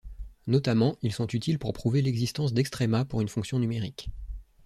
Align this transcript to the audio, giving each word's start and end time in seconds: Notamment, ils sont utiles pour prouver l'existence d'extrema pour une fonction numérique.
Notamment, 0.47 0.97
ils 1.03 1.11
sont 1.13 1.27
utiles 1.27 1.59
pour 1.59 1.73
prouver 1.73 2.01
l'existence 2.01 2.53
d'extrema 2.53 3.05
pour 3.05 3.21
une 3.21 3.27
fonction 3.29 3.59
numérique. 3.59 4.09